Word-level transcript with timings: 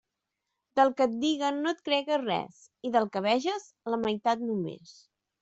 Del 0.79 0.93
que 1.01 1.05
et 1.09 1.11
diguen 1.23 1.59
no 1.65 1.73
et 1.73 1.83
cregues 1.89 2.21
res, 2.23 2.57
i 2.89 2.93
del 2.97 3.07
que 3.17 3.23
veges, 3.27 3.69
la 3.97 4.01
meitat 4.09 4.45
només. 4.49 4.99